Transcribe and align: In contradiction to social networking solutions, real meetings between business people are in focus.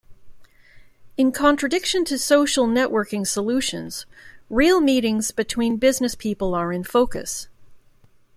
In 1.15 1.31
contradiction 1.31 2.03
to 2.05 2.17
social 2.17 2.65
networking 2.65 3.27
solutions, 3.27 4.07
real 4.49 4.81
meetings 4.81 5.29
between 5.29 5.77
business 5.77 6.15
people 6.15 6.55
are 6.55 6.73
in 6.73 6.83
focus. 6.83 7.47